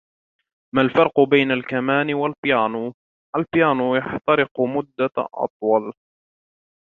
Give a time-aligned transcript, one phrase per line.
[0.75, 2.93] ما الفرق بين الكمان والبيانو؟
[3.37, 5.93] البيانو يحترق مدة أطول.